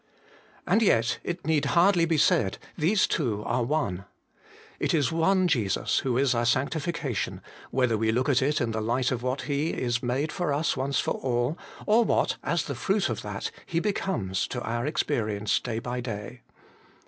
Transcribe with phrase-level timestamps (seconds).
[0.65, 4.05] And yet, it need hardly be said, these two are one.
[4.79, 7.39] It is one Jesus who is our sanctification,
[7.69, 10.75] whether we look at it in the light of what He is made for us
[10.75, 15.59] once for all, or what, as the fruit of that, He becomes to our experience
[15.59, 16.41] day by day.